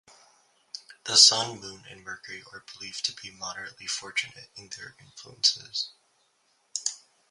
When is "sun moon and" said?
1.15-2.03